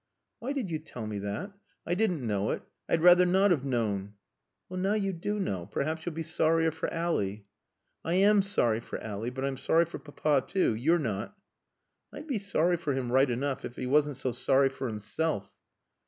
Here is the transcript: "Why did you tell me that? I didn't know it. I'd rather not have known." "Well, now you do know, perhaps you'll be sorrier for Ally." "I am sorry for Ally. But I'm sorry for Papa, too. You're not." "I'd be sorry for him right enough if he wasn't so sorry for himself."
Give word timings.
"Why 0.39 0.51
did 0.53 0.71
you 0.71 0.79
tell 0.79 1.05
me 1.05 1.19
that? 1.19 1.51
I 1.85 1.93
didn't 1.93 2.25
know 2.25 2.49
it. 2.49 2.63
I'd 2.89 3.03
rather 3.03 3.23
not 3.23 3.51
have 3.51 3.63
known." 3.63 4.15
"Well, 4.67 4.79
now 4.79 4.95
you 4.95 5.13
do 5.13 5.37
know, 5.37 5.67
perhaps 5.67 6.03
you'll 6.07 6.15
be 6.15 6.23
sorrier 6.23 6.71
for 6.71 6.91
Ally." 6.91 7.41
"I 8.03 8.13
am 8.15 8.41
sorry 8.41 8.79
for 8.79 8.97
Ally. 8.97 9.29
But 9.29 9.45
I'm 9.45 9.57
sorry 9.57 9.85
for 9.85 9.99
Papa, 9.99 10.45
too. 10.47 10.73
You're 10.73 10.97
not." 10.97 11.37
"I'd 12.11 12.25
be 12.25 12.39
sorry 12.39 12.77
for 12.77 12.93
him 12.93 13.11
right 13.11 13.29
enough 13.29 13.63
if 13.63 13.75
he 13.75 13.85
wasn't 13.85 14.17
so 14.17 14.31
sorry 14.31 14.69
for 14.69 14.87
himself." 14.87 15.51